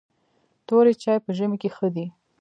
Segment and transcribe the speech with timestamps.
[0.67, 2.05] توري چای په ژمي کې ښه دي.